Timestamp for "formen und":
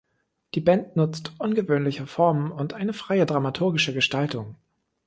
2.07-2.73